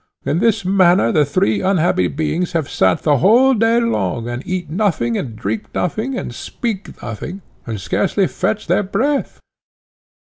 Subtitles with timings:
[0.25, 4.67] In this manner the three unhappy beings have sate the whole day long, and eat
[4.67, 9.39] nothing, and drink nothing, and speak nothing, and scarcely fetch their breath."